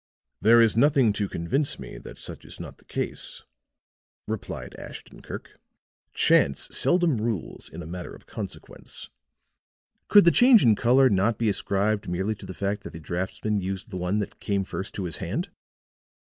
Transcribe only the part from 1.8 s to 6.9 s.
that such is not the case," replied Ashton Kirk. "Chance